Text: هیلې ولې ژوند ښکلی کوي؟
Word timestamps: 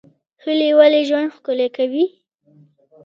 هیلې 0.43 0.69
ولې 0.79 1.01
ژوند 1.09 1.33
ښکلی 1.35 1.67
کوي؟ 1.77 2.05